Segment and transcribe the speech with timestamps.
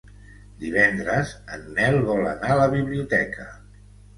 [0.63, 3.47] Divendres en Nel vol anar a la biblioteca.